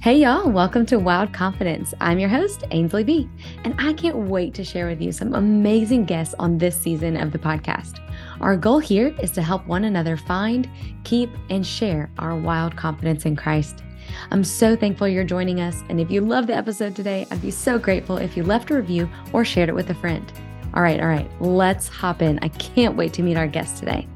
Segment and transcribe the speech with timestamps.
[0.00, 1.92] Hey, y'all, welcome to Wild Confidence.
[2.00, 3.28] I'm your host, Ainsley B,
[3.64, 7.32] and I can't wait to share with you some amazing guests on this season of
[7.32, 7.98] the podcast.
[8.40, 10.70] Our goal here is to help one another find,
[11.02, 13.82] keep, and share our wild confidence in Christ.
[14.30, 17.50] I'm so thankful you're joining us, and if you love the episode today, I'd be
[17.50, 20.30] so grateful if you left a review or shared it with a friend.
[20.74, 22.38] All right, all right, let's hop in.
[22.42, 24.06] I can't wait to meet our guest today.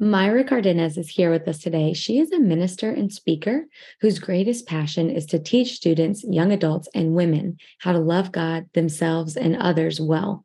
[0.00, 1.92] Mayra Cardenas is here with us today.
[1.92, 3.66] She is a minister and speaker
[4.00, 8.68] whose greatest passion is to teach students, young adults, and women how to love God,
[8.74, 10.44] themselves, and others well.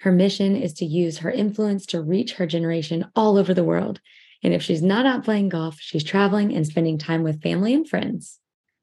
[0.00, 4.02] Her mission is to use her influence to reach her generation all over the world.
[4.42, 7.88] And if she's not out playing golf, she's traveling and spending time with family and
[7.88, 8.38] friends.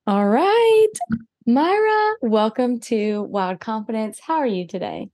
[0.07, 0.93] All right,
[1.48, 4.20] Mayra, welcome to Wild Confidence.
[4.20, 5.09] How are you today?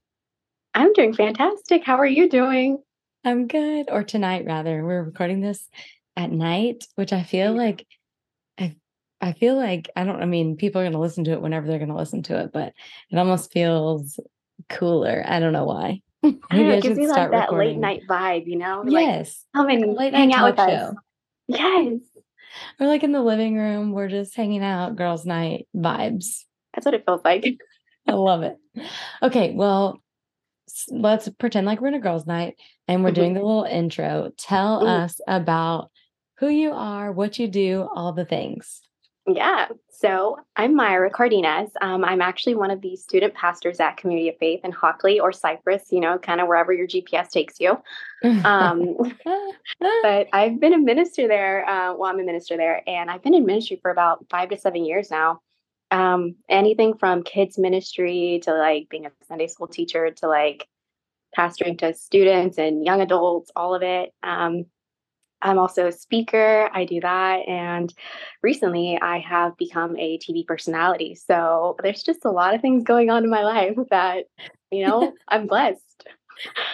[0.72, 1.84] I'm doing fantastic.
[1.84, 2.78] How are you doing?
[3.24, 3.86] I'm good.
[3.90, 4.84] Or tonight, rather.
[4.84, 5.68] We're recording this
[6.16, 7.86] at night, which I feel like
[8.58, 8.76] I
[9.20, 11.78] I feel like I don't I mean people are gonna listen to it whenever they're
[11.78, 12.72] gonna listen to it, but
[13.10, 14.20] it almost feels
[14.68, 15.24] cooler.
[15.26, 16.02] I don't know why.
[16.22, 18.84] Maybe I, know, it gives me like that late night vibe, you know?
[18.86, 19.44] Yes.
[19.54, 20.74] Like, come and late hang out with show.
[20.74, 20.94] us.
[21.48, 22.00] Yes.
[22.80, 26.44] Or like in the living room, we're just hanging out, girls' night vibes.
[26.74, 27.58] That's what it feels like.
[28.06, 28.58] I love it.
[29.22, 30.02] Okay, well,
[30.90, 32.56] let's pretend like we're in a girls' night
[32.88, 33.46] and we're doing the mm-hmm.
[33.46, 34.32] little intro.
[34.36, 35.04] Tell mm-hmm.
[35.04, 35.90] us about
[36.38, 38.80] who you are, what you do, all the things.
[39.26, 39.68] Yeah.
[39.90, 41.70] So I'm Mayra Cardenas.
[41.80, 45.32] Um, I'm actually one of the student pastors at Community of Faith in Hockley or
[45.32, 47.78] Cypress, you know, kind of wherever your GPS takes you.
[48.22, 48.96] Um,
[50.02, 51.66] but I've been a minister there.
[51.66, 54.58] Uh, well, I'm a minister there, and I've been in ministry for about five to
[54.58, 55.40] seven years now.
[55.90, 60.66] Um, anything from kids ministry to like being a Sunday school teacher to like
[61.36, 64.12] pastoring to students and young adults, all of it.
[64.22, 64.66] Um,
[65.42, 66.70] I'm also a speaker.
[66.72, 67.46] I do that.
[67.46, 67.92] And
[68.42, 71.14] recently I have become a TV personality.
[71.14, 74.24] So there's just a lot of things going on in my life that,
[74.70, 76.08] you know, I'm blessed.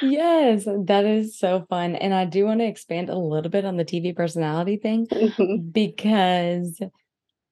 [0.01, 1.97] Yes, that is so fun.
[1.97, 5.69] And I do want to expand a little bit on the TV personality thing mm-hmm.
[5.73, 6.81] because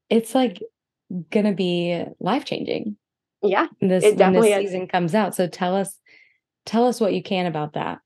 [0.09, 0.63] it's like
[1.31, 2.97] going to be life changing.
[3.43, 3.67] Yeah.
[3.81, 5.35] This, when this season comes out.
[5.35, 5.99] So tell us
[6.69, 7.99] tell us what you can about that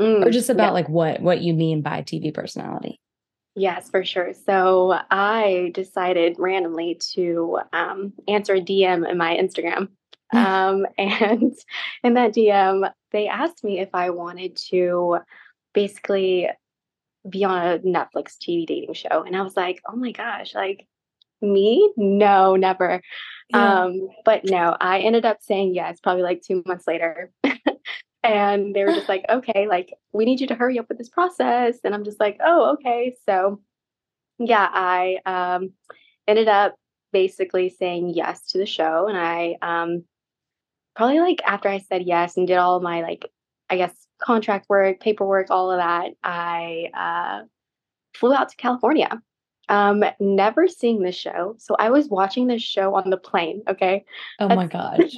[0.00, 0.70] mm, or just about yeah.
[0.70, 3.00] like what what you mean by tv personality
[3.54, 9.88] yes for sure so i decided randomly to um, answer a dm in my instagram
[10.32, 11.54] um, and
[12.02, 15.18] in that dm they asked me if i wanted to
[15.74, 16.48] basically
[17.28, 20.86] be on a netflix tv dating show and i was like oh my gosh like
[21.40, 23.00] me no never
[23.50, 23.84] yeah.
[23.84, 27.30] um but no i ended up saying yes probably like two months later
[28.28, 31.08] and they were just like, okay, like we need you to hurry up with this
[31.08, 31.78] process.
[31.84, 33.16] And I'm just like, oh, okay.
[33.26, 33.60] So
[34.38, 35.72] yeah, I um,
[36.26, 36.74] ended up
[37.12, 39.06] basically saying yes to the show.
[39.08, 40.04] And I um,
[40.96, 43.30] probably like after I said yes and did all my like,
[43.70, 47.46] I guess, contract work, paperwork, all of that, I uh,
[48.14, 49.22] flew out to California.
[49.68, 51.54] Um, never seeing the show.
[51.58, 53.62] So I was watching this show on the plane.
[53.68, 54.04] Okay.
[54.40, 55.16] Oh That's, my gosh.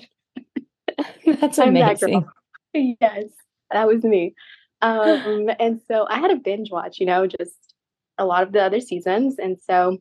[1.41, 2.27] That's amazing.
[2.75, 3.25] yes,
[3.71, 4.35] that was me.
[4.83, 7.75] Um, and so I had a binge watch, you know, just
[8.19, 9.39] a lot of the other seasons.
[9.39, 9.99] And so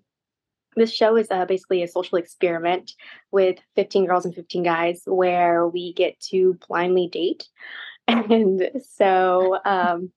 [0.76, 2.94] this show is uh, basically a social experiment
[3.32, 7.48] with 15 girls and 15 guys where we get to blindly date.
[8.08, 10.12] And so um,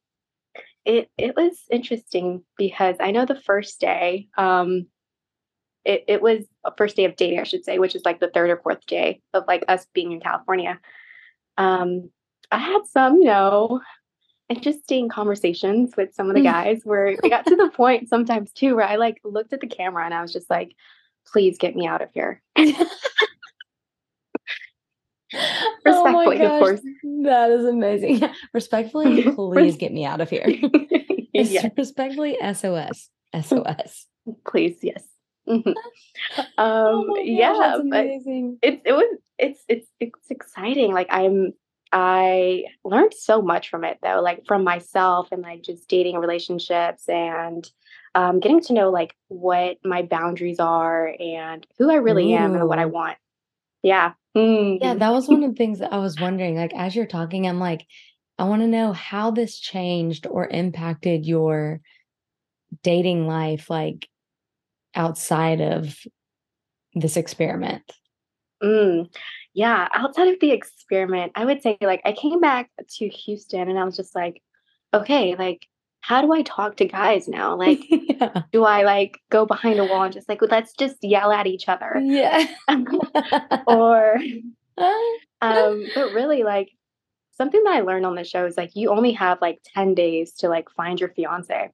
[0.84, 4.86] it it was interesting because I know the first day, um,
[5.84, 8.30] it, it was a first day of dating, I should say, which is like the
[8.30, 10.80] third or fourth day of like us being in California.
[11.58, 12.10] Um,
[12.50, 13.80] I had some, you know,
[14.48, 16.44] interesting conversations with some of the mm.
[16.44, 19.66] guys where it got to the point sometimes too where I like looked at the
[19.66, 20.74] camera and I was just like,
[21.26, 22.42] please get me out of here.
[26.12, 26.80] Respectfully, oh of course.
[27.24, 28.22] That is amazing.
[28.52, 30.46] Respectfully, please get me out of here.
[31.32, 31.66] yes.
[31.76, 33.10] Respectfully, SOS.
[33.40, 34.06] SOS.
[34.46, 35.02] Please, yes.
[35.48, 35.70] Mm-hmm.
[36.38, 37.78] Um, oh gosh, yeah,
[38.62, 40.92] it's it was it's it's it's exciting.
[40.92, 41.52] Like I'm
[41.92, 47.08] I learned so much from it though, like from myself and like just dating relationships
[47.08, 47.68] and
[48.14, 52.38] um, getting to know like what my boundaries are and who I really Ooh.
[52.38, 53.16] am and what I want.
[53.82, 54.12] Yeah.
[54.36, 54.82] Mm-hmm.
[54.82, 56.56] Yeah, that was one of the things that I was wondering.
[56.56, 57.86] Like as you're talking, I'm like,
[58.38, 61.80] I want to know how this changed or impacted your
[62.82, 64.08] dating life, like
[64.94, 65.98] outside of
[66.94, 67.82] this experiment.
[68.62, 69.08] Mm
[69.54, 73.78] yeah, outside of the experiment, I would say like I came back to Houston and
[73.78, 74.42] I was just like,
[74.94, 75.66] okay, like
[76.02, 77.56] how do I talk to guys now?
[77.62, 78.42] Like, yeah.
[78.52, 81.68] do I like go behind a wall and just like, let's just yell at each
[81.68, 82.00] other?
[82.02, 82.44] Yeah.
[83.68, 84.16] or,
[84.76, 86.70] um, but really, like,
[87.32, 90.32] something that I learned on the show is like, you only have like 10 days
[90.38, 91.70] to like find your fiance,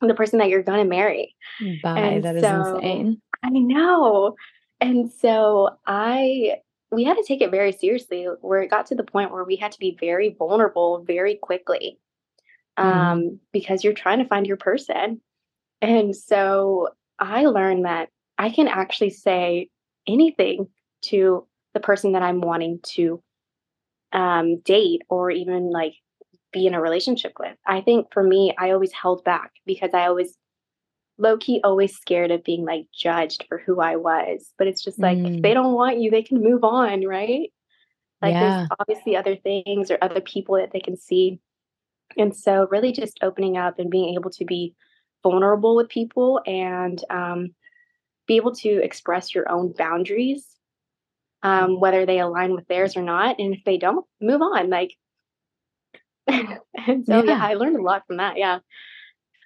[0.00, 1.36] the person that you're going to marry.
[1.82, 2.00] Bye.
[2.00, 3.22] And that so, is insane.
[3.44, 4.34] I know.
[4.80, 6.56] And so I,
[6.90, 9.54] we had to take it very seriously where it got to the point where we
[9.54, 12.00] had to be very vulnerable very quickly.
[12.82, 13.34] Um, mm-hmm.
[13.52, 15.20] because you're trying to find your person.
[15.80, 16.88] And so
[17.18, 18.08] I learned that
[18.38, 19.68] I can actually say
[20.06, 20.68] anything
[21.06, 23.22] to the person that I'm wanting to
[24.12, 25.94] um, date or even like
[26.52, 27.56] be in a relationship with.
[27.66, 30.36] I think for me, I always held back because I always
[31.18, 34.52] low key always scared of being like judged for who I was.
[34.58, 35.36] But it's just like mm.
[35.36, 37.50] if they don't want you, they can move on, right?
[38.20, 38.40] Like yeah.
[38.40, 41.40] there's obviously other things or other people that they can see
[42.16, 44.74] and so, really, just opening up and being able to be
[45.22, 47.54] vulnerable with people and um,
[48.26, 50.46] be able to express your own boundaries,
[51.42, 53.38] um, whether they align with theirs or not.
[53.38, 54.70] And if they don't, move on.
[54.70, 54.94] Like,
[56.26, 57.22] and so, yeah.
[57.24, 57.38] yeah.
[57.40, 58.36] I learned a lot from that.
[58.36, 58.58] Yeah.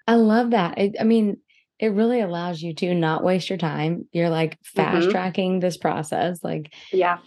[0.07, 0.75] I love that.
[0.79, 1.39] I, I mean,
[1.79, 4.07] it really allows you to not waste your time.
[4.13, 5.11] You're like fast mm-hmm.
[5.11, 6.43] tracking this process.
[6.43, 7.19] Like, yeah.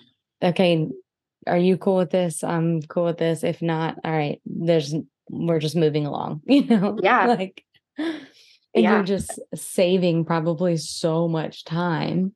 [0.41, 0.87] Okay,
[1.47, 2.43] are you cool with this?
[2.43, 3.43] I'm cool with this.
[3.43, 4.95] If not, all right, there's
[5.29, 6.97] we're just moving along, you know?
[7.01, 7.27] Yeah.
[7.27, 7.63] like,
[7.97, 8.95] and yeah.
[8.95, 12.33] you're just saving probably so much time.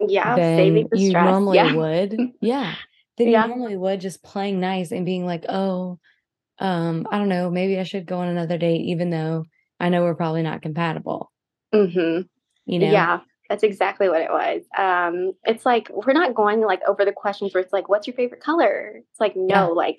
[0.00, 0.34] Yeah.
[0.36, 1.24] Saving you stress.
[1.24, 1.74] normally yeah.
[1.74, 2.18] would.
[2.40, 2.74] Yeah.
[3.16, 3.42] Than yeah.
[3.42, 6.00] you normally would just playing nice and being like, oh,
[6.58, 9.44] um, I don't know, maybe I should go on another date, even though
[9.78, 11.30] I know we're probably not compatible.
[11.72, 12.22] Mm-hmm.
[12.66, 12.90] You know?
[12.90, 13.20] Yeah.
[13.48, 14.62] That's exactly what it was.
[14.76, 18.16] Um, it's like we're not going like over the questions where it's like, what's your
[18.16, 18.94] favorite color?
[18.96, 19.64] It's like, no, yeah.
[19.66, 19.96] like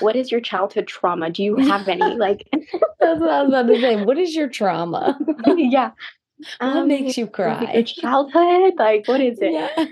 [0.00, 1.30] what is your childhood trauma?
[1.30, 2.16] Do you have any?
[2.22, 4.04] Like, that's what I was about to say.
[4.04, 5.18] What is your trauma?
[5.56, 5.90] yeah.
[6.58, 7.82] What um, makes you cry?
[7.94, 8.74] childhood?
[8.76, 9.52] Like, what is it?
[9.52, 9.86] Yeah.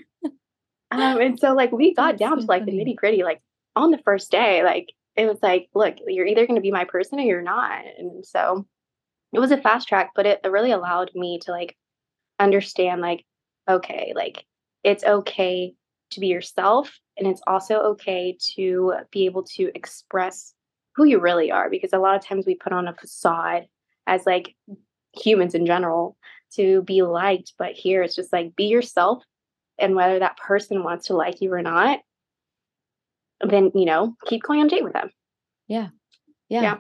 [0.93, 2.85] Um, and so, like, we got that's down so to like funny.
[2.85, 3.23] the nitty gritty.
[3.23, 3.41] Like,
[3.77, 6.85] on the first day, like, it was like, look, you're either going to be my
[6.85, 7.83] person or you're not.
[7.99, 8.67] And so,
[9.33, 11.77] it was a fast track, but it really allowed me to like
[12.39, 13.25] understand, like,
[13.69, 14.45] okay, like,
[14.83, 15.75] it's okay
[16.11, 20.55] to be yourself and it's also okay to be able to express
[20.97, 23.67] who you really are because a lot of times we put on a facade
[24.07, 24.57] as like
[25.15, 26.17] humans in general
[26.53, 29.23] to be liked but here it's just like be yourself
[29.79, 32.01] and whether that person wants to like you or not
[33.47, 35.11] then you know keep going on date with them
[35.69, 35.89] yeah
[36.49, 36.77] yeah, yeah.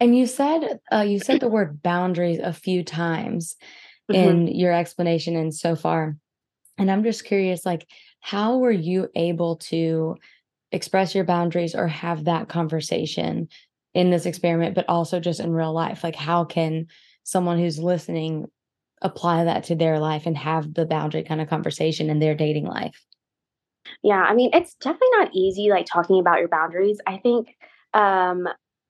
[0.00, 3.56] and you said uh, you said the word boundaries a few times
[4.10, 4.28] mm-hmm.
[4.28, 6.16] in your explanation and so far
[6.78, 7.86] and i'm just curious like
[8.24, 10.16] how were you able to
[10.72, 13.48] express your boundaries or have that conversation
[13.92, 16.02] in this experiment, but also just in real life?
[16.02, 16.86] Like, how can
[17.22, 18.46] someone who's listening
[19.02, 22.64] apply that to their life and have the boundary kind of conversation in their dating
[22.64, 22.98] life?
[24.02, 27.00] Yeah, I mean, it's definitely not easy like talking about your boundaries.
[27.06, 27.54] I think
[27.92, 28.48] um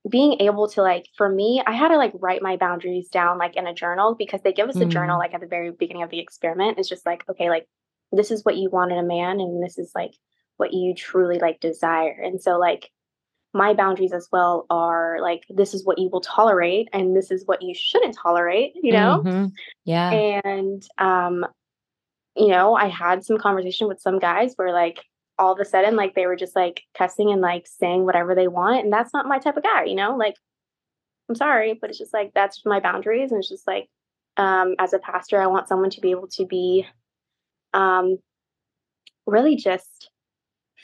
[0.09, 3.57] being able to like for me, I had to like write my boundaries down like
[3.57, 4.91] in a journal because they give us a mm-hmm.
[4.91, 6.79] journal like at the very beginning of the experiment.
[6.79, 7.67] It's just like, okay, like
[8.11, 10.13] this is what you want in a man and this is like
[10.57, 12.19] what you truly like desire.
[12.23, 12.89] And so like
[13.53, 17.45] my boundaries as well are like this is what you will tolerate and this is
[17.45, 19.23] what you shouldn't tolerate you know?
[19.25, 19.45] Mm-hmm.
[19.85, 20.11] yeah.
[20.11, 21.45] And um
[22.35, 24.99] you know i had some conversation with some guys where like
[25.39, 28.47] all of a sudden like they were just like cussing and like saying whatever they
[28.47, 30.15] want and that's not my type of guy you know?
[30.15, 30.35] Like
[31.29, 33.87] i'm sorry but it's just like that's my boundaries and it's just like
[34.37, 36.85] um as a pastor i want someone to be able to be
[37.75, 38.17] um,
[39.27, 40.09] really just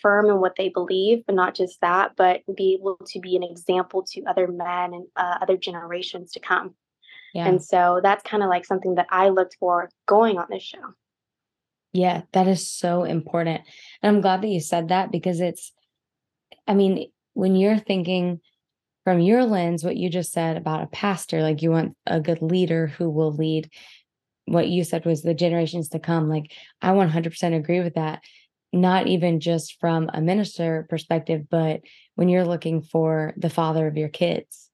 [0.01, 3.43] firm in what they believe, but not just that, but be able to be an
[3.43, 6.75] example to other men and uh, other generations to come.
[7.33, 7.47] Yeah.
[7.47, 10.93] And so that's kind of like something that I looked for going on this show.
[11.93, 13.61] Yeah, that is so important.
[14.01, 15.71] And I'm glad that you said that because it's,
[16.67, 18.39] I mean, when you're thinking
[19.03, 22.41] from your lens, what you just said about a pastor, like you want a good
[22.41, 23.69] leader who will lead
[24.51, 26.29] what you said was the generations to come.
[26.29, 28.21] Like, I 100% agree with that.
[28.73, 31.81] Not even just from a minister perspective, but
[32.15, 34.69] when you're looking for the father of your kids.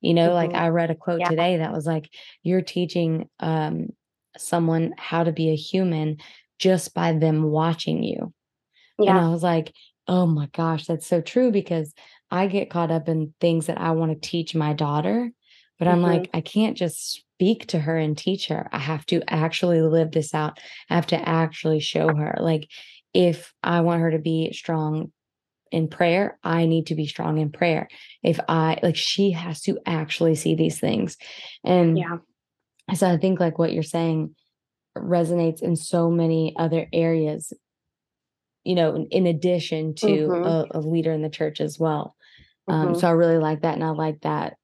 [0.00, 0.52] You know, mm-hmm.
[0.52, 1.28] like I read a quote yeah.
[1.28, 2.08] today that was like,
[2.42, 3.90] you're teaching um,
[4.36, 6.18] someone how to be a human
[6.58, 8.32] just by them watching you.
[8.98, 9.16] Yeah.
[9.16, 9.72] And I was like,
[10.08, 11.94] oh my gosh, that's so true because
[12.30, 15.30] I get caught up in things that I want to teach my daughter,
[15.78, 15.94] but mm-hmm.
[15.94, 18.68] I'm like, I can't just speak to her and teach her.
[18.70, 20.58] I have to actually live this out.
[20.90, 22.36] I have to actually show her.
[22.38, 22.68] Like,
[23.14, 25.10] if I want her to be strong
[25.72, 27.88] in prayer, I need to be strong in prayer.
[28.22, 31.16] If I like, she has to actually see these things.
[31.64, 32.18] And Yeah.
[32.94, 34.34] so I think like what you're saying
[34.94, 37.54] resonates in so many other areas,
[38.64, 40.44] you know, in, addition to Mhm.
[40.44, 42.16] a, a leader in the church as well.
[42.68, 43.00] Um, Mhm.
[43.00, 43.76] so I really like that.
[43.76, 44.58] And I like that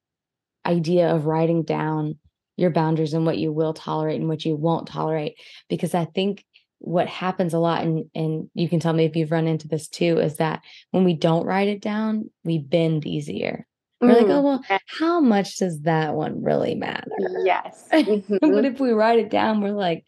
[0.67, 2.19] idea of writing down
[2.57, 5.39] your boundaries and what you will tolerate and what you won't tolerate.
[5.69, 6.45] Because I think
[6.79, 9.89] what happens a lot, and, and you can tell me if you've run into this
[9.89, 13.67] too, is that when we don't write it down, we bend easier.
[14.01, 14.65] We're like, oh, Mm, well,
[14.99, 17.11] how much does that one really matter?
[17.45, 17.89] Yes.
[17.91, 18.65] but Mhm.
[18.65, 20.05] if we write it down, we're like,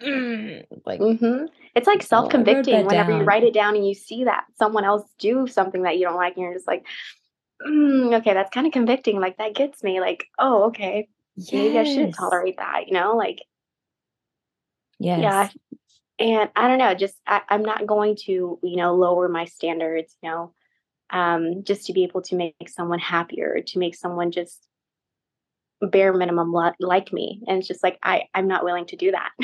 [0.00, 1.48] "Mm," like, Mhm.
[1.74, 4.44] It's like well, I wrote self-convicting whenever you write it down and you see that
[4.58, 6.86] someone else do something that you don't like, and you're just like,
[7.66, 11.08] "Mm, okay, that's kinda convicting." Like, that gets me, like, "Oh, okay.
[11.52, 13.16] Maybe I shouldn't tolerate that," you know?
[13.16, 13.40] Like
[14.98, 15.20] yes.
[15.20, 15.20] yeah.
[15.20, 15.56] Yes.
[16.18, 20.16] And I don't know, just I I'm not going to, you know, lower my standards,
[20.22, 20.54] you know,
[21.10, 24.66] um, just to be able to make someone happier, to make someone just
[25.82, 29.12] bare minimum li like me, and it's just like, I I'm not willing to do
[29.12, 29.30] that.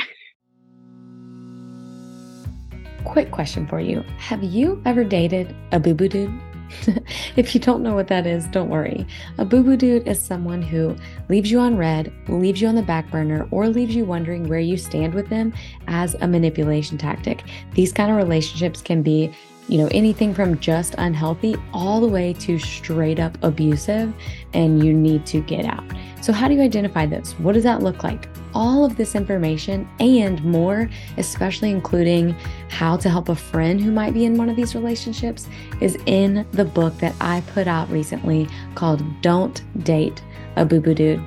[3.05, 4.03] Quick question for you.
[4.17, 6.52] Have you ever dated a boo boo dude?
[7.35, 9.05] if you don't know what that is, don't worry.
[9.37, 10.95] A boo boo dude is someone who
[11.29, 14.59] leaves you on read, leaves you on the back burner, or leaves you wondering where
[14.59, 15.53] you stand with them
[15.87, 17.43] as a manipulation tactic.
[17.73, 19.31] These kind of relationships can be,
[19.67, 24.13] you know, anything from just unhealthy all the way to straight up abusive,
[24.53, 25.83] and you need to get out.
[26.23, 27.33] So, how do you identify this?
[27.33, 28.29] What does that look like?
[28.53, 32.31] All of this information and more, especially including
[32.69, 35.49] how to help a friend who might be in one of these relationships,
[35.81, 40.23] is in the book that I put out recently called Don't Date
[40.55, 41.21] a Boo Boo Dude.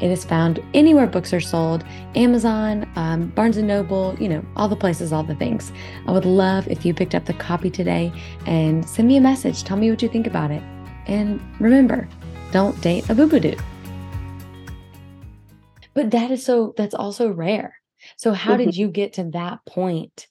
[0.00, 1.84] It is found anywhere books are sold
[2.14, 5.72] Amazon, um, Barnes and Noble, you know, all the places, all the things.
[6.06, 8.12] I would love if you picked up the copy today
[8.46, 9.64] and send me a message.
[9.64, 10.62] Tell me what you think about it.
[11.08, 12.06] And remember,
[12.52, 13.60] don't date a boo boo dude.
[15.96, 17.74] But that is so, that's also rare.
[18.18, 18.58] So, how Mhm.
[18.58, 20.28] did you get to that point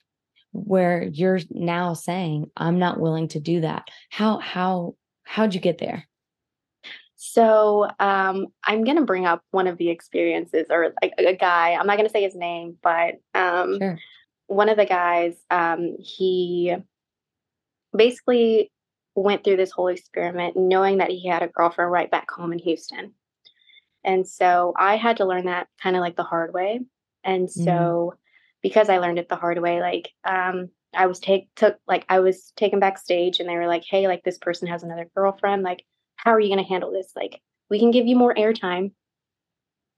[0.53, 3.87] where you're now saying, I'm not willing to do that?
[4.11, 6.07] How, how, how'd you get there?
[7.15, 11.73] So, um, I'm gonna bring up one of the experiences or like a a guy,
[11.73, 13.97] I'm not gonna say his name, but, um, Sure.
[14.47, 16.75] one of the guys, um, he
[17.95, 18.71] basically
[19.15, 22.59] went through this whole experiment knowing that he had a girlfriend right back home in
[22.59, 23.15] Houston.
[24.05, 26.79] And so I had to learn that kind of like the hard way.
[27.23, 27.65] And Mm.
[27.65, 28.13] so
[28.61, 32.19] because I learned it the hard way, like um I was take took like I
[32.19, 35.63] was taken backstage and they were like, "Hey, like this person has another girlfriend.
[35.63, 35.83] Like
[36.17, 37.11] how are you going to handle this?
[37.15, 38.91] Like we can give you more airtime,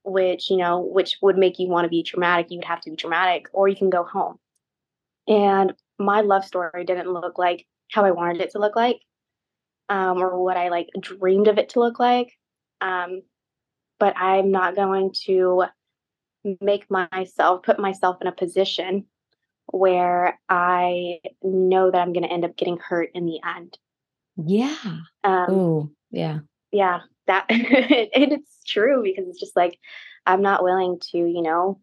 [0.04, 2.50] which, you know, which would make you want to be dramatic.
[2.50, 4.38] You would have to be dramatic or you can go home."
[5.28, 9.00] And my love story didn't look like how I wanted it to look like
[9.88, 12.32] um, or what I like dreamed of it to look like.
[12.80, 13.22] Um,
[13.98, 15.64] but I'm not going to
[16.60, 19.06] make myself put myself in a position
[19.66, 23.76] where I know that I'm going to end up getting hurt in the end.
[24.36, 24.76] Yeah.
[25.24, 26.38] Um, Ooh, yeah.
[26.70, 29.78] yeah, that and it's true because it's just like
[30.26, 31.80] I'm not willing to, you know,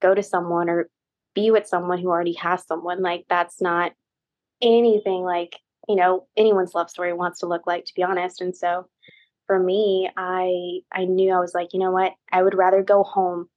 [0.00, 0.88] go to someone or
[1.34, 3.02] be with someone who already has someone.
[3.02, 3.92] Like that's not
[4.62, 8.40] anything like, you know, anyone's love story wants to look like, to be honest.
[8.40, 8.86] And so
[9.50, 12.12] for me, I I knew I was like, you know what?
[12.30, 13.48] I would rather go home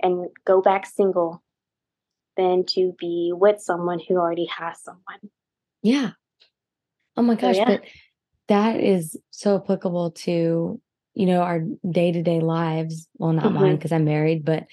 [0.00, 1.42] and go back single
[2.38, 5.30] than to be with someone who already has someone.
[5.82, 6.12] Yeah.
[7.18, 7.64] Oh my So gosh, yeah.
[7.66, 7.84] but
[8.48, 10.80] that is so applicable to,
[11.12, 13.08] you know, our day-to-day lives.
[13.18, 13.76] Well, not mine Mhm.
[13.76, 14.64] because I'm married, but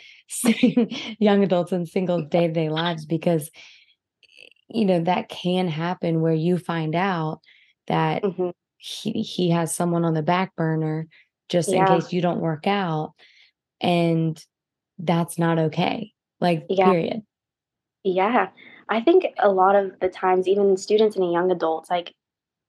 [1.20, 3.52] young adults and single day-to-day lives because
[4.70, 7.42] you know, that can happen where you find out
[7.88, 8.54] that Mhm.
[8.80, 11.08] He he has someone on the back burner
[11.50, 13.14] just in case you don't work out
[13.82, 14.44] and
[14.98, 16.14] that's not okay.
[16.40, 16.92] Like Yeah.
[16.92, 17.24] period.
[18.04, 18.50] Yeah.
[18.88, 22.16] I think a lot of the times, even students and young adults, like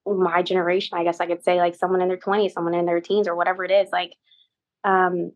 [0.04, 3.00] my generation, I guess I could say, like someone in their 20s, someone in their
[3.00, 4.14] teens, or whatever it is, like,
[4.84, 5.32] um,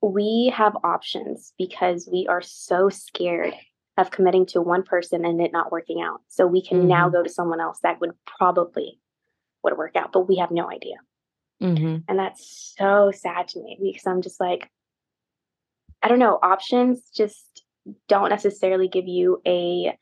[0.00, 3.54] we have options because we are so scared
[3.96, 6.20] of committing to one person and it not working out.
[6.28, 7.12] So we can now Mhm.
[7.12, 9.00] go to someone else that would probably
[9.64, 10.96] would work out, but we have no idea.
[11.62, 12.04] Mhm.
[12.08, 14.70] And that's so sad to me because I'm just like,
[16.02, 17.64] I don't know, options just
[18.08, 19.96] don't necessarily give you a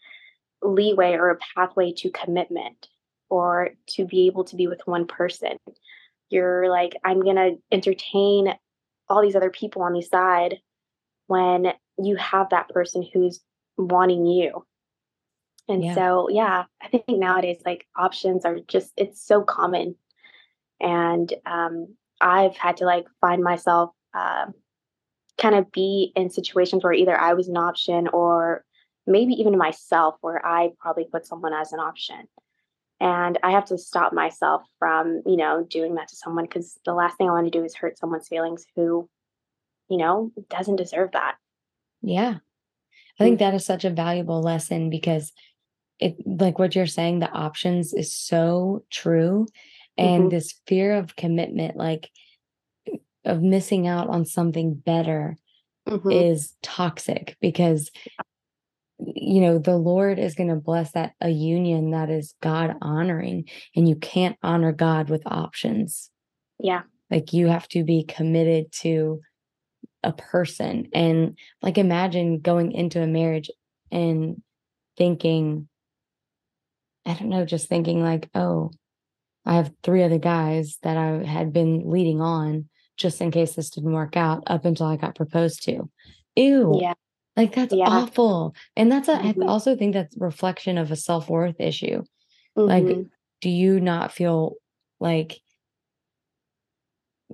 [0.63, 2.89] leeway or a pathway to commitment
[3.29, 5.57] or to be able to be with one person.
[6.31, 8.55] You're like, I'm going to entertain
[9.09, 10.61] all these other people on the side
[11.27, 13.41] when you have that person who's
[13.77, 14.65] wanting you.
[15.69, 15.95] And Yeah.
[15.95, 19.97] so, yeah, I think nowadays, like options are just, it's so common.
[20.81, 24.47] And um, I've had to like find myself uh,
[25.39, 28.65] kind of be in situations where either I was an option or
[29.07, 32.29] maybe even myself, where I probably put someone as an option.
[33.01, 36.95] And I have to stop myself from, you know, doing that to someone because the
[36.95, 39.09] last thing I want to do is hurt someone's feelings who,
[39.89, 41.35] you know, doesn't deserve that.
[42.01, 42.37] Yeah.
[43.19, 45.33] I think that is such a valuable lesson because
[46.03, 49.47] it like what you're saying, the options is so true.
[49.99, 52.11] And hmm this fear of commitment, like
[53.25, 55.37] of missing out on something better
[55.87, 57.91] hmm is toxic because
[58.99, 63.45] you know the lord is going to bless that a union that is god honoring
[63.75, 66.11] and you can't honor god with options
[66.61, 66.83] Yeah.
[67.11, 69.21] like you have to be committed to
[70.03, 73.51] a person and like imagine going into a marriage
[73.91, 74.43] and
[74.97, 75.69] thinking
[77.07, 78.71] i don't know just thinking like oh
[79.47, 83.71] i have three other guys that i had been leading on just in case this
[83.71, 85.89] didn't work out up until i got proposed to.
[86.37, 86.95] Ew Yeah.
[87.37, 87.89] like that's Yeah.
[87.89, 88.55] awful.
[88.77, 92.03] And that's a, i hmm also think that's reflection of a self-worth issue.
[92.57, 93.03] Like hmm
[93.41, 94.55] do you not feel
[95.01, 95.41] like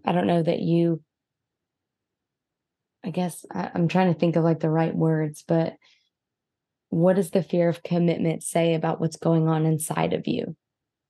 [0.07, 1.03] i don't know that you
[3.05, 5.77] I guess I, I'm trying to think of like the right words, but
[6.91, 10.57] what does the fear of commitment say about what's going on inside of you?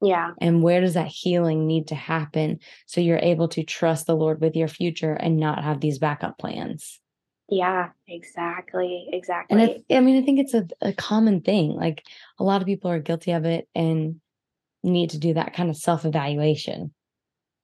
[0.00, 0.32] Yeah.
[0.40, 4.40] And where does that healing need to happen so you're able to trust the Lord
[4.40, 7.00] with your future and not have these backup plans?
[7.48, 7.90] Yeah.
[8.06, 9.04] Exactly.
[9.06, 9.84] And Exactly.
[9.90, 11.70] I, I mean, I think it's a, a common thing.
[11.70, 12.04] Like
[12.38, 14.20] a lot of people are guilty of it and
[14.84, 16.92] need to do that kind of self evaluation.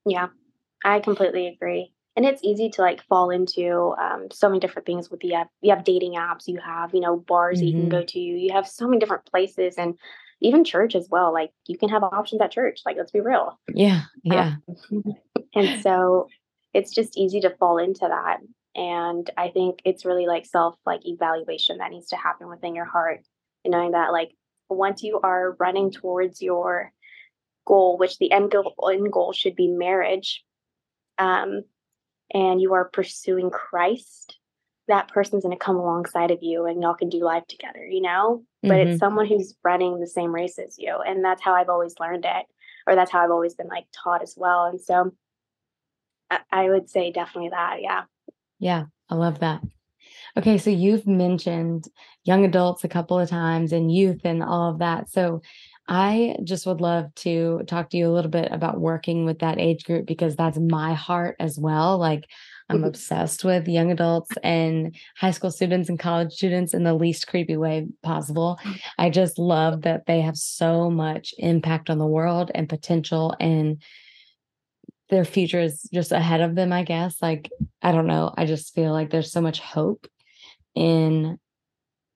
[0.06, 0.28] Yeah.
[0.84, 1.93] I completely agree.
[2.16, 5.48] And it's easy to like fall into um, so many different things with the app.
[5.62, 8.52] You have dating apps, you have, you know, bars that you can go to, you
[8.52, 9.98] have so many different places and
[10.40, 11.32] even church as well.
[11.32, 12.82] Like you can have options at church.
[12.86, 13.58] Like, let's be real.
[13.68, 14.02] Yeah.
[14.02, 14.54] Um, Yeah.
[15.54, 16.28] and so
[16.72, 18.38] it's just easy to fall into that.
[18.76, 22.84] And I think it's really like self like evaluation that needs to happen within your
[22.84, 23.20] heart.
[23.64, 24.32] And knowing that like
[24.68, 26.92] once you are running towards your
[27.66, 30.44] goal, which the end goal end goal should be marriage,
[31.18, 31.62] um,
[32.32, 34.38] and you are pursuing Christ,
[34.88, 38.02] that person's going to come alongside of you and y'all can do life together, you
[38.02, 38.44] know?
[38.62, 40.96] But hmm it's someone who's running the same race as you.
[41.06, 42.46] And that's how I've always learned it,
[42.86, 44.66] or that's how I've always been like taught as well.
[44.66, 45.12] And so
[46.30, 47.82] I, I would say definitely that.
[47.82, 48.04] Yeah.
[48.58, 48.84] Yeah.
[49.10, 49.62] I love that.
[50.36, 51.86] Okay, so you've mentioned
[52.24, 55.08] young adults a couple of times and youth and all of that.
[55.10, 55.42] So
[55.86, 59.58] I just would love to talk to you a little bit about working with that
[59.60, 61.98] age group because that's my heart as well.
[61.98, 62.24] Like
[62.70, 62.86] I'm Mhm.
[62.86, 67.58] obsessed with young adults and high school students and college students in the least creepy
[67.58, 68.58] way possible.
[68.96, 73.82] I just love that they have so much impact on the world and potential and
[75.10, 77.20] their future is just ahead of them, I guess.
[77.20, 77.50] Like,
[77.82, 78.32] I don't know.
[78.36, 80.06] I just feel like there's so much hope
[80.74, 81.38] in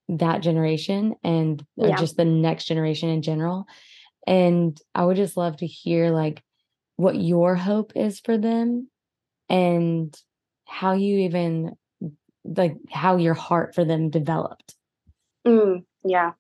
[0.09, 1.97] that generation and uh, Yeah.
[1.97, 3.67] just the next generation in general.
[4.27, 6.43] And I would just love to hear like
[6.97, 8.89] what your hope is for them
[9.49, 10.15] and
[10.67, 11.77] how you even
[12.45, 14.75] like how your heart for them developed.
[15.47, 16.33] Mm, yeah.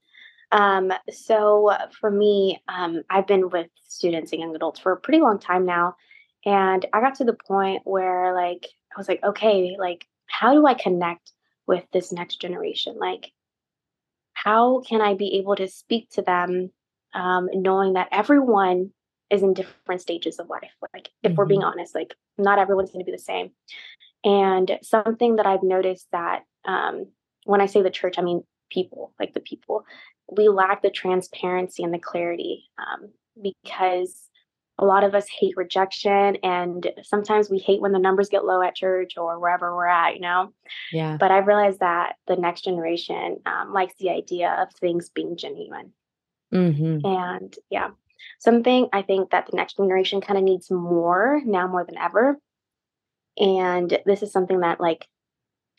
[0.50, 5.20] Um, so for me, um, I've been with students and young adults for a pretty
[5.20, 5.96] long time now.
[6.44, 10.66] And I got to the point where like I was like, okay, like how do
[10.66, 11.32] I connect
[11.66, 12.96] with this next generation?
[12.98, 13.30] Like,
[14.44, 16.70] how can I be able to speak to them,
[17.14, 18.92] um, knowing that everyone
[19.30, 20.72] is in different stages of life?
[20.94, 23.50] Like, if we're being hmm honest, like not everyone's going to be the same.
[24.24, 27.06] And something that I've noticed that um,
[27.44, 29.84] when I say the church, I mean people, like the people,
[30.30, 34.27] we lack the transparency and the clarity um, because
[34.78, 38.62] a lot of us hate rejection and sometimes we hate when the numbers get low
[38.62, 40.52] at church or wherever we're at, you know?
[40.92, 41.16] Yeah.
[41.18, 45.92] But I've realized that the next generation um, likes the idea of things being genuine.
[46.52, 47.90] hmm And yeah,
[48.38, 52.38] something I think that the next generation kind of needs more now more than ever.
[53.36, 55.08] And this is something that like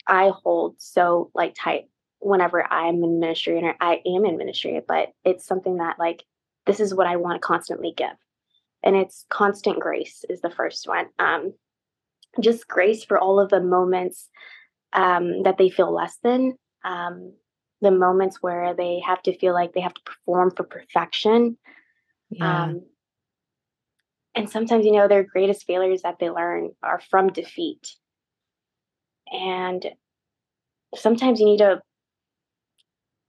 [0.06, 1.84] I hold so like tight
[2.18, 6.24] whenever I'm in ministry and I am in ministry, but it's something that like
[6.66, 8.08] this is what I want to constantly give.
[8.82, 11.06] And it's constant grace is the first one.
[11.18, 11.52] Um,
[12.40, 14.28] just grace for all of the moments
[14.92, 17.34] um, that they feel less than, um,
[17.80, 21.56] the moments where they have to feel like they have to perform for perfection.
[22.30, 22.64] Yeah.
[22.64, 22.82] Um,
[24.34, 27.96] and sometimes, you know, their greatest failures that they learn are from defeat.
[29.32, 29.84] And
[30.94, 31.80] sometimes you need to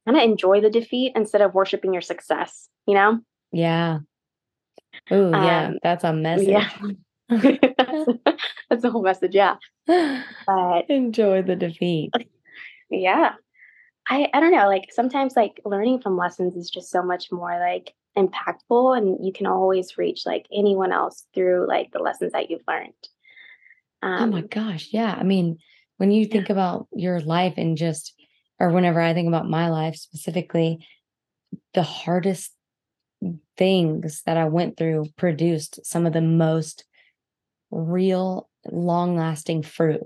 [0.05, 3.19] kind of enjoy the defeat instead of worshiping your success, you know?
[3.51, 3.99] Yeah.
[5.09, 5.67] Oh, yeah.
[5.67, 6.47] Um, that's a message.
[6.47, 6.69] Yeah.
[7.29, 8.09] that's,
[8.69, 9.33] that's the whole message.
[9.33, 9.55] Yeah.
[9.87, 12.11] But enjoy the defeat.
[12.93, 13.35] Yeah.
[14.09, 14.67] I, I don't know.
[14.67, 19.31] Like sometimes, like learning from lessons is just so much more like impactful, and you
[19.31, 22.91] can always reach like anyone else through like the lessons that you've learned.
[24.01, 24.89] Um, oh my um gosh.
[24.91, 25.15] Yeah.
[25.17, 25.59] I mean,
[25.97, 26.53] when you think yeah.
[26.53, 28.13] about your life and just,
[28.59, 30.85] or whenever I think about my life specifically,
[31.73, 32.51] the hardest
[33.61, 36.83] things that I went through produced some of the most
[37.69, 40.01] real, long lasting fruit.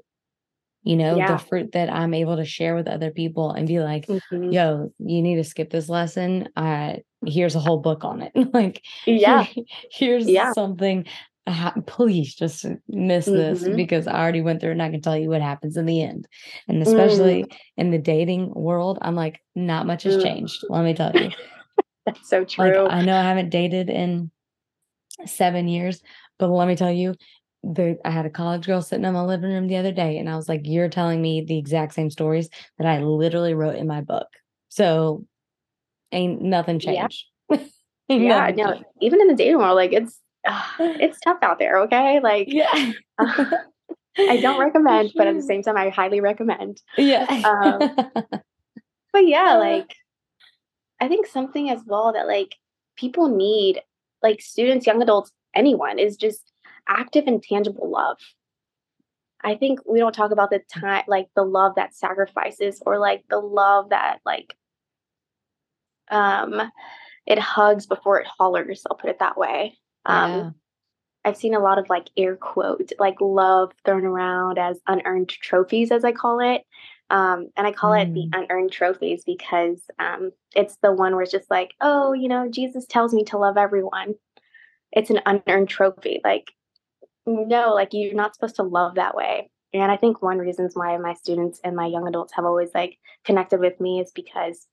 [0.84, 1.32] You know, yeah.
[1.32, 4.52] the fruit that I'm able to share with other people and be like, mm-hmm.
[4.52, 6.50] yo, you need to skip this lesson.
[6.58, 8.34] Uh, here's a whole book on it.
[8.54, 9.48] like, yeah,
[9.90, 10.52] here's yeah.
[10.52, 11.06] something.
[11.48, 13.38] Uh, please just miss mm-hmm.
[13.38, 16.04] this because I already went through and I can tell you what happens in the
[16.04, 16.28] end.
[16.68, 17.58] And especially mm.
[17.78, 20.24] in the dating world, I'm like, not much has mm.
[20.24, 20.66] changed.
[20.70, 21.32] Let me tell you.
[22.06, 22.84] That's so true.
[22.84, 24.32] Like, I know I haven't dated in
[25.26, 26.02] seven years,
[26.40, 27.16] but let me tell you,
[27.64, 30.30] the I had a college girl sitting in my living room the other day, and
[30.30, 33.88] I was like, "You're telling me the exact same stories that I literally wrote in
[33.88, 34.28] my book."
[34.70, 35.26] So,
[36.12, 37.26] ain't nothing changed.
[38.08, 38.74] Yeah, yeah no.
[38.74, 38.86] Changed.
[39.02, 41.80] Even in the dating world, like it's uh, it's tough out there.
[41.80, 42.92] Okay, like yeah.
[44.18, 46.82] Uh, I don't recommend, but at the same time, I highly recommend.
[46.98, 47.26] Yeah.
[47.26, 47.80] Um,
[49.12, 49.94] but yeah, like
[51.00, 52.56] I think something as well that like
[52.96, 53.82] people need,
[54.24, 56.52] like students, young adults, anyone, is just
[56.88, 58.18] active and tangible love.
[59.44, 63.24] I think we don't talk about the time, like the love that sacrifices or like
[63.30, 64.56] the love that like
[66.10, 66.62] um
[67.26, 68.84] it hugs before it hollers.
[68.90, 69.78] I'll put it that way.
[70.06, 70.50] Um yeah.
[71.26, 75.92] I've seen a lot of like air quote, like love thrown around as unearned trophies,
[75.92, 76.62] as I call it.
[77.10, 78.02] Um, and I call mm.
[78.02, 78.30] it the mm.
[78.34, 82.86] unearned trophies because um, it's the one where it's just like, oh, you know, Jesus
[82.86, 84.16] tells me to love everyone.
[84.92, 86.22] It's an unearned trophy.
[86.24, 86.52] Like,
[87.26, 89.50] no, like you're not supposed to love that way.
[89.74, 92.98] And I think one reasons why my students and my young adults have always like
[93.26, 94.68] connected with me is because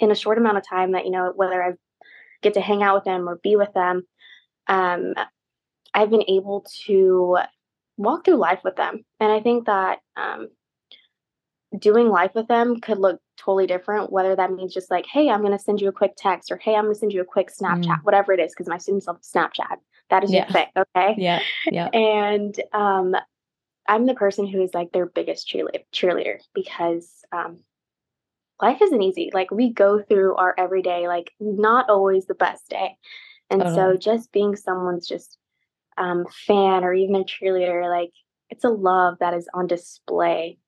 [0.00, 1.72] in a short amount of time that, you know, whether I
[2.42, 4.02] get to hang out with them or be with them,
[4.66, 5.14] um,
[5.94, 7.38] I've been able to
[7.96, 9.04] walk through life with them.
[9.20, 10.48] And I think that um,
[11.78, 15.40] doing life with them could look totally different, whether that means just like, hey, I'm
[15.40, 17.24] going to send you a quick text or hey, I'm going to send you a
[17.24, 18.02] quick Snapchat, mm.
[18.04, 19.76] whatever it is, because my students love Snapchat.
[20.10, 20.44] That is yeah.
[20.44, 20.66] your thing.
[20.76, 21.14] Okay.
[21.18, 21.40] Yeah.
[21.70, 21.88] Yeah.
[21.88, 23.16] And um,
[23.88, 27.60] I'm the person who is like their biggest cheerleader, cheerleader because um,
[28.60, 29.30] life isn't easy.
[29.32, 32.96] Like we go through our everyday, like not always the best day.
[33.50, 35.36] And so just being someone's just
[35.98, 38.12] um, fan or even a cheerleader, like
[38.48, 40.58] it's a love that is on display,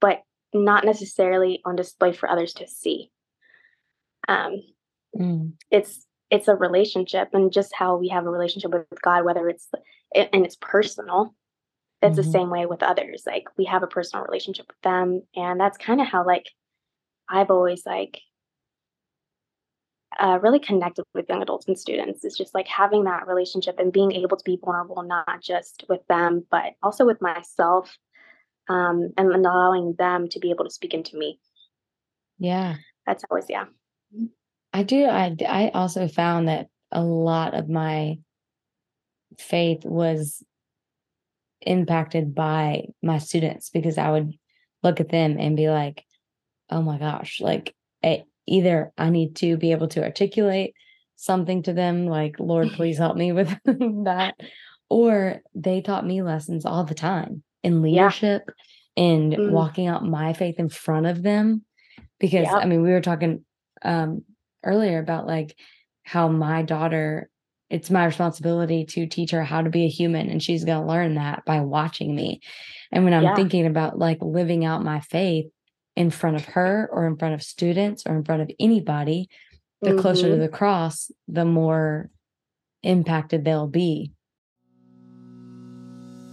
[0.00, 0.22] but
[0.54, 3.10] not necessarily on display for others to see.
[4.28, 4.62] Um,
[5.18, 5.52] mm.
[5.70, 9.68] It's it's a relationship, and just how we have a relationship with God, whether it's
[10.14, 11.34] and it's personal.
[12.00, 12.26] It's mm-hmm.
[12.26, 13.24] the same way with others.
[13.26, 16.46] Like we have a personal relationship with them, and that's kind of how like
[17.28, 18.20] I've always like
[20.18, 23.92] uh, really connected with young adults and students is just like having that relationship and
[23.92, 27.96] being able to be vulnerable, not just with them, but also with myself
[28.68, 31.38] um, and allowing them to be able to speak into me.
[32.38, 32.76] Yeah.
[33.06, 33.66] That's always, yeah.
[34.72, 35.04] I do.
[35.04, 38.18] I, I also found that a lot of my
[39.38, 40.42] faith was
[41.60, 44.32] impacted by my students because I would
[44.82, 46.04] look at them and be like,
[46.70, 50.74] oh my gosh, like it, either I need to be able to articulate
[51.16, 54.34] something to them, like, Lord, please help me with that,
[54.88, 58.42] or they taught me lessons all the time in leadership
[58.94, 59.04] yeah.
[59.04, 59.50] and mm.
[59.50, 61.64] walking out my faith in front of them
[62.20, 63.44] because i mean we were talking
[63.82, 64.22] um
[64.62, 65.56] earlier about like
[66.04, 67.28] how my daughter
[67.70, 70.86] it's my responsibility to teach her how to be a human and she's going to
[70.86, 72.40] learn that by watching me
[72.92, 73.34] and when i'm yeah.
[73.34, 75.46] thinking about like living out my faith
[75.96, 79.28] in front of her or in front of students or in front of anybody
[79.80, 80.00] the mm-hmm.
[80.00, 80.42] closer to mm-hmm.
[80.42, 82.10] the cross the more
[82.82, 84.12] impacted they'll be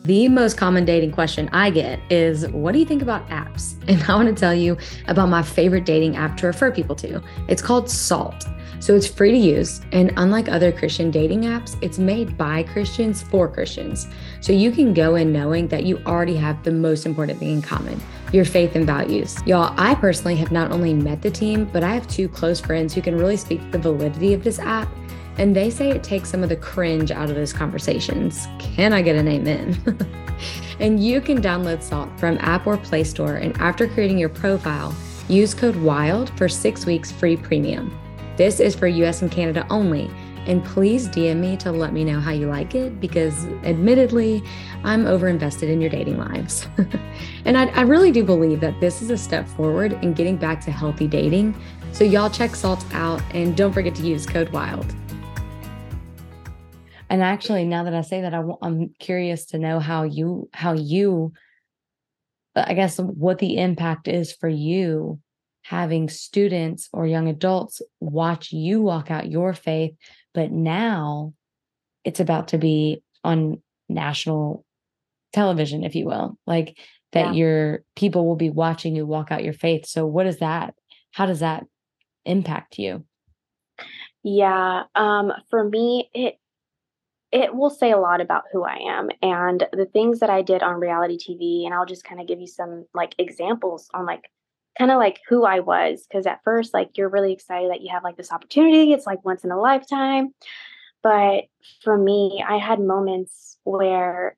[0.04, 3.76] the most common dating question I get is What do you think about apps?
[3.88, 7.22] And I want to tell you about my favorite dating app to refer people to.
[7.48, 8.48] It's called Salt.
[8.80, 9.82] So it's free to use.
[9.92, 14.08] And unlike other Christian dating apps, it's made by Christians for Christians.
[14.40, 17.62] So you can go in knowing that you already have the most important thing in
[17.62, 19.38] common your faith and values.
[19.46, 22.94] Y'all, I personally have not only met the team, but I have two close friends
[22.94, 24.88] who can really speak to the validity of this app
[25.38, 28.48] and they say it takes some of the cringe out of those conversations.
[28.60, 29.78] Can I get an amen?
[30.80, 33.36] and you can download Salt from App or Play Store.
[33.36, 34.96] And after creating your profile,
[35.32, 37.98] Use code WILD for six weeks free premium.
[38.36, 40.12] This is for US and Canada only.
[40.46, 44.44] And please DM me to let me know how you like it because, admittedly,
[44.84, 46.68] I'm over invested in your dating lives.
[47.46, 50.60] and I, I, really do believe that this is a step forward in getting back
[50.66, 51.56] to healthy dating.
[51.94, 54.94] So, y'all check Salt out and don't forget to use code WILD.
[57.12, 60.74] And actually, now that I say that, I, I'm curious to know how you, how
[60.74, 61.34] you,
[62.56, 65.20] I guess, what the impact is for you
[65.64, 69.94] having students or young adults watch you walk out your faith
[70.34, 71.34] but now
[72.04, 74.66] it's about to be on national
[75.34, 76.78] television, if you will, like
[77.12, 77.32] that yeah.
[77.34, 79.86] your people will be watching you walk out your faith.
[79.86, 80.74] So, what is that?
[81.12, 81.66] How does that
[82.26, 83.06] impact you?
[84.24, 86.36] Yeah, um, for me, it
[87.32, 90.64] it will say a lot about who I am and the things that I did
[90.64, 91.66] on reality TV.
[91.66, 94.30] And I'll just kind of give you some like examples on like
[94.78, 96.06] kind of like who I was.
[96.12, 98.92] Cause at first, like you're really excited that you have like this opportunity.
[98.92, 100.34] It's like once in a lifetime.
[101.04, 101.46] But
[101.84, 104.36] for me, I had moments where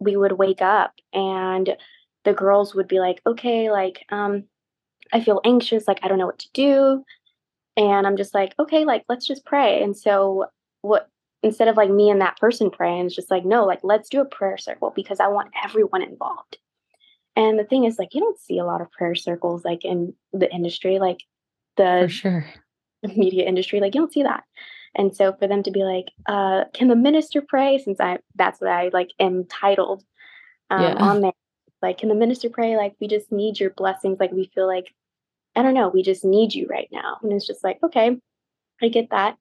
[0.00, 1.76] we would wake up and
[2.24, 4.44] the girls would be like, okay, like, um,
[5.12, 7.04] I feel anxious, like I don't know what to do.
[7.76, 9.82] And I'm just like, okay, like let's just pray.
[9.82, 10.46] And so
[10.82, 11.08] what
[11.42, 14.20] instead of like me and that person praying, it's just like, no, like let's do
[14.20, 16.58] a prayer circle because I want everyone involved.
[17.34, 20.14] And the thing is, like, you don't see a lot of prayer circles like in
[20.32, 21.20] the industry, like
[21.76, 22.46] the for sure
[23.02, 23.80] media industry.
[23.80, 24.44] Like, you don't see that.
[24.94, 27.78] And so for them to be like, uh, can the minister pray?
[27.78, 30.04] Since I that's what I like am titled
[30.70, 30.94] um, yeah.
[30.94, 31.32] on there.
[31.80, 32.76] Like, can the minister pray?
[32.76, 34.20] Like, we just need your blessings.
[34.20, 34.92] Like, we feel like,
[35.56, 37.18] I don't know, we just need you right now.
[37.22, 38.16] And it's just like, okay,
[38.80, 39.36] I get that.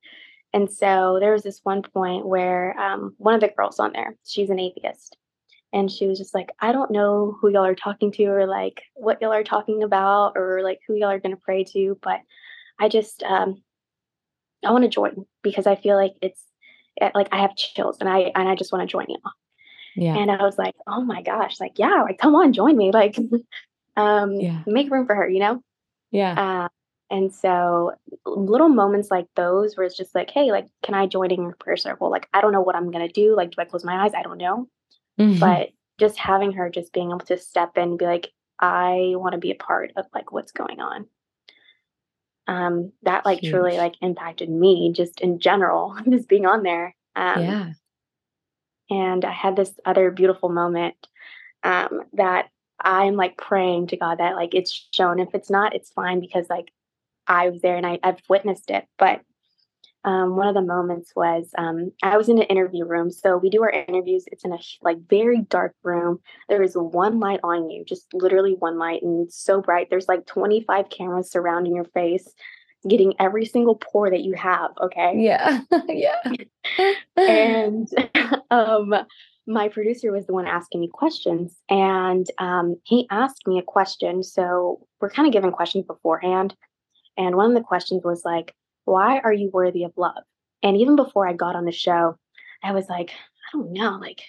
[0.54, 4.16] And so there was this one point where um, one of the girls on there,
[4.26, 5.18] she's an atheist.
[5.74, 8.82] And she was just like i don't know who y'all are talking to or like
[8.96, 12.20] what y'all are talking about or like who y'all are going to pray to but
[12.78, 13.64] i just um
[14.66, 16.44] i want to join because i feel like it's
[17.00, 19.32] eh, like i have chills and i and i just want to join y'all.
[19.96, 20.18] Yeah.
[20.18, 23.18] And i was like oh my gosh like yeah like come on join me like
[23.96, 24.64] um yeah.
[24.68, 25.64] make room for her you know?
[26.12, 26.66] Yeah.
[26.66, 26.68] Uh,
[27.12, 27.94] and so
[28.26, 31.56] little moments like those where it's just like hey like can i join in your
[31.60, 34.04] prayer circle like i don't know what i'm gonna do like do i close my
[34.04, 34.68] eyes i don't know
[35.22, 35.40] Mm-hmm.
[35.40, 35.70] But
[36.00, 39.40] just having her just being able to step in and be like, I want to
[39.40, 41.06] be a part of like what's going on.
[42.48, 43.52] Um, that like Huge.
[43.52, 46.96] truly like impacted me just in general, just being on there.
[47.16, 47.72] Um, yeah.
[48.90, 50.96] And I had this other beautiful moment
[51.64, 55.20] um, that I'm like praying to God that like it's shown.
[55.20, 56.72] If it's not, it's fine because like
[57.32, 58.86] I was there and I, I've witnessed it.
[59.00, 59.22] But
[60.04, 63.12] um, one of the moments was um, I was in an interview room.
[63.12, 64.26] So we do our interviews.
[64.32, 66.20] It's in a like very dark room.
[66.50, 69.90] There is one light on you, just literally one light, and it's so bright.
[69.90, 72.28] There's like 25 cameras surrounding your face,
[72.90, 74.72] getting every single pore that you have.
[74.82, 75.14] Okay.
[75.18, 75.62] Yeah.
[75.88, 76.36] yeah.
[77.16, 77.88] and
[78.52, 78.96] um,
[79.46, 84.24] my producer was the one asking me questions, and um, he asked me a question.
[84.24, 86.56] So we're kind of given questions beforehand,
[87.18, 88.54] and one of the questions was like
[88.86, 90.24] why are you worthy of love?
[90.64, 92.18] And even before I got on the show,
[92.64, 94.22] I was like, I don't know, like,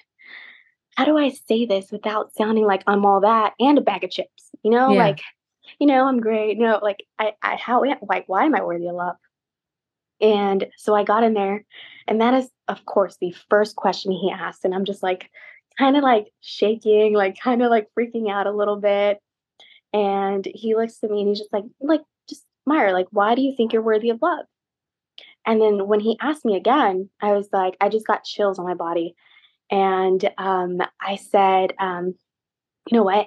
[0.97, 4.11] how do I say this without sounding like I'm all that and a bag of
[4.11, 4.51] chips?
[4.62, 4.99] You know, yeah.
[4.99, 5.21] like,
[5.79, 6.59] you know, I'm great.
[6.59, 9.16] No, like, I, I, how, like, why am I worthy of love?
[10.21, 11.64] And so I got in there,
[12.07, 14.64] and that is, of course, the first question he asked.
[14.64, 15.31] And I'm just like,
[15.79, 19.18] kind of like shaking, like, kind of like freaking out a little bit.
[19.92, 22.03] And he looks at me and he's just like, like,
[22.68, 24.46] Mayra, like, why do you think you're worthy of love?
[25.46, 28.64] And then when he asked me again, I was like, I just got chills on
[28.64, 29.14] my body.
[29.70, 32.14] And um, I said, um,
[32.90, 33.27] you know what?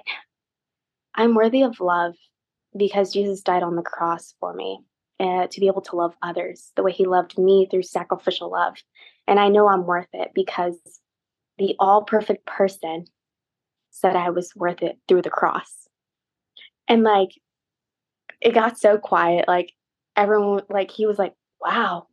[1.14, 2.14] I'm worthy of love
[2.76, 4.80] because Jesus died on the cross for me
[5.18, 8.76] uh, to be able to love others the way he loved me through sacrificial love.
[9.26, 10.76] And I know I'm worth it because
[11.58, 13.06] the all perfect person
[13.90, 15.88] said I was worth it through the cross.
[16.86, 17.30] And like,
[18.40, 19.46] it got so quiet.
[19.48, 19.72] Like
[20.16, 22.06] everyone, like he was like, wow.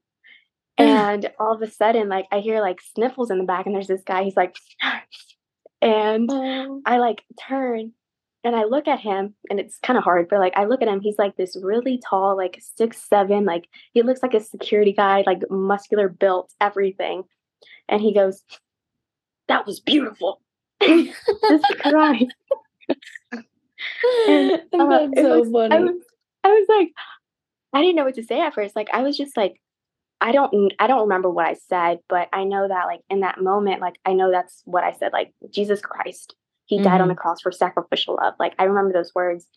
[0.77, 3.87] And all of a sudden, like I hear like sniffles in the back, and there's
[3.87, 4.23] this guy.
[4.23, 4.55] He's like,
[5.81, 6.29] and.
[6.85, 7.93] I like turn
[8.43, 10.87] and I look at him, and it's kind of hard, but like I look at
[10.87, 14.91] him, he's like this really tall, like six seven, like he looks like a security
[14.91, 17.23] guy, like muscular built, everything.
[17.87, 18.43] And he goes,
[19.47, 20.41] "That was beautiful."
[20.81, 22.29] Just crying.
[24.27, 25.75] and uh, That's so was, funny.
[25.75, 25.95] I was,
[26.43, 26.89] I was like,
[27.73, 28.75] I didn't know what to say at first.
[28.75, 29.59] Like I was just like,
[30.21, 33.41] I don't I don't remember what I said, but I know that like in that
[33.41, 36.35] moment, like I know that's what I said, like Jesus Christ.
[36.65, 36.85] He mm-hmm.
[36.85, 37.21] died on the mm-hmm.
[37.21, 38.35] cross for sacrificial love.
[38.39, 39.47] Like I remember those words.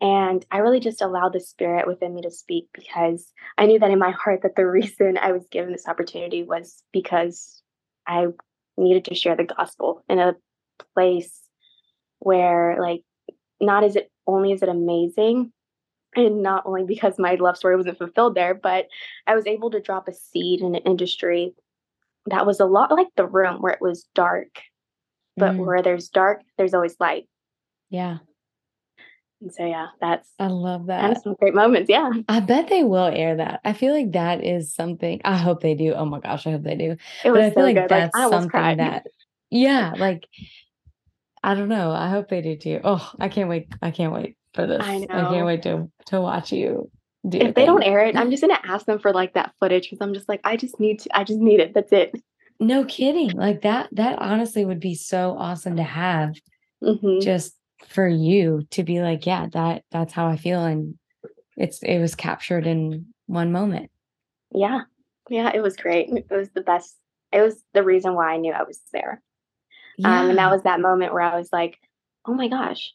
[0.00, 3.90] And I really just allowed the spirit within me to speak because I knew that
[3.90, 7.62] in my heart that the reason I was given this opportunity was because
[8.06, 8.26] I
[8.76, 10.34] needed to share the gospel in a
[10.94, 11.42] place
[12.18, 13.02] where like
[13.60, 15.52] not is it only is it amazing
[16.16, 18.86] and not only because my love story wasn't fulfilled there, but
[19.26, 21.54] I was able to drop a seed in an industry
[22.26, 24.60] that was a lot like the room where it was dark,
[25.36, 25.64] but mm.
[25.64, 27.28] where there's dark, there's always light.
[27.90, 28.18] Yeah.
[29.40, 31.04] And so yeah, that's I love that.
[31.04, 31.90] And some great moments.
[31.90, 32.10] Yeah.
[32.28, 33.60] I bet they will air that.
[33.64, 35.92] I feel like that is something I hope they do.
[35.92, 36.96] Oh my gosh, I hope they do.
[37.22, 37.88] It was but I feel so like good.
[37.88, 38.78] that's like, something cried.
[38.78, 39.06] that
[39.50, 40.26] yeah, like
[41.44, 41.92] I don't know.
[41.92, 42.80] I hope they do too.
[42.82, 43.68] Oh, I can't wait.
[43.82, 44.82] I can't wait for this.
[44.82, 45.06] I know.
[45.10, 46.90] I can't wait to to watch you
[47.28, 47.66] do If they thing.
[47.66, 50.28] don't air it, I'm just gonna ask them for like that footage because I'm just
[50.28, 51.74] like, I just need to I just need it.
[51.74, 52.14] That's it.
[52.58, 53.30] No kidding.
[53.32, 56.34] Like that, that honestly would be so awesome to have.
[56.82, 57.20] Mm-hmm.
[57.20, 57.54] Just
[57.88, 60.64] for you to be like, yeah, that that's how I feel.
[60.64, 60.98] And
[61.56, 63.90] it's it was captured in one moment.
[64.52, 64.82] Yeah.
[65.28, 66.08] Yeah, it was great.
[66.08, 66.96] It was the best.
[67.32, 69.20] It was the reason why I knew I was there.
[69.98, 70.20] Yeah.
[70.20, 71.78] Um, and that was that moment where I was like,
[72.26, 72.92] oh my gosh,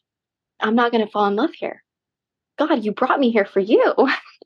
[0.62, 1.82] I'm not going to fall in love here.
[2.58, 3.94] God, you brought me here for you.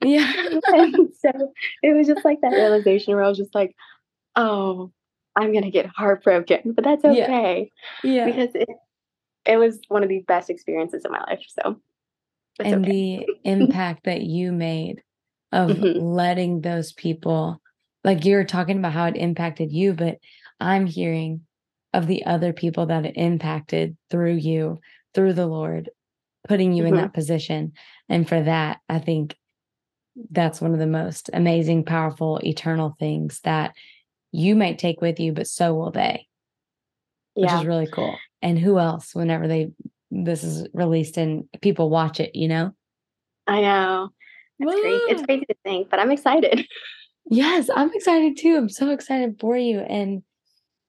[0.03, 0.33] Yeah.
[0.67, 1.53] and so
[1.83, 3.75] it was just like that realization where I was just like,
[4.35, 4.93] oh,
[5.35, 7.71] I'm going to get heartbroken, but that's okay.
[8.03, 8.11] Yeah.
[8.11, 8.25] yeah.
[8.27, 8.69] Because it,
[9.45, 11.45] it was one of the best experiences of my life.
[11.49, 11.81] So,
[12.59, 12.91] and okay.
[12.91, 15.03] the impact that you made
[15.53, 15.99] of mm-hmm.
[16.01, 17.61] letting those people,
[18.03, 20.19] like you're talking about how it impacted you, but
[20.59, 21.43] I'm hearing
[21.93, 24.81] of the other people that it impacted through you,
[25.15, 25.91] through the Lord,
[26.47, 26.95] putting you mm-hmm.
[26.95, 27.73] in that position.
[28.09, 29.37] And for that, I think
[30.31, 33.75] that's one of the most amazing, powerful, eternal things that
[34.33, 36.27] you might take with you, but so will they,
[37.35, 37.61] which yeah.
[37.61, 39.73] is really cool and who else whenever they
[40.11, 42.73] this is released and people watch it, you know?
[43.47, 44.11] I know.
[44.59, 45.05] It's crazy.
[45.09, 46.67] It's crazy to think, but I'm excited.
[47.29, 48.57] Yes, I'm excited too.
[48.57, 49.81] I'm so excited for you.
[49.81, 50.23] And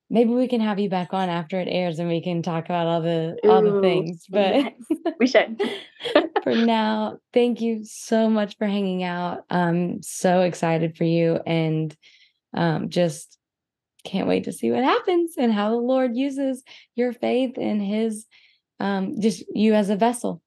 [0.10, 2.88] maybe we can have you back on after it airs and we can talk about
[2.88, 4.26] all the Ooh, all the things.
[4.30, 4.74] But yes,
[5.20, 5.62] we should.
[6.44, 9.44] for now, thank you so much for hanging out.
[9.50, 11.96] I'm so excited for you and
[12.54, 13.38] um, just
[14.06, 16.64] can't wait to see what happens and how the Lord uses
[16.96, 18.26] your faith and his
[18.80, 20.42] um, just you as a vessel.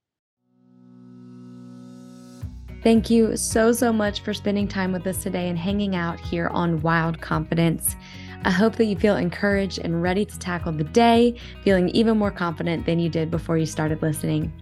[2.82, 6.48] Thank you so, so much for spending time with us today and hanging out here
[6.48, 7.94] on Wild Confidence.
[8.42, 12.30] I hope that you feel encouraged and ready to tackle the day, feeling even more
[12.30, 14.52] confident than you did before you started listening.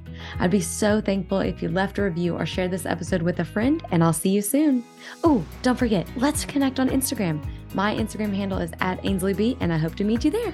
[0.41, 3.45] I'd be so thankful if you left a review or shared this episode with a
[3.45, 4.85] friend, and I'll see you soon.
[5.23, 7.45] Oh, don't forget, let's connect on Instagram.
[7.75, 10.53] My Instagram handle is at AinsleyB, and I hope to meet you there.